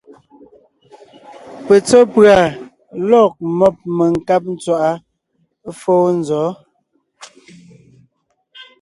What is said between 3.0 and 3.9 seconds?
lɔ̂g mɔ́b